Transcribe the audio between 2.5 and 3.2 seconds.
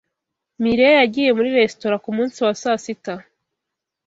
sasita.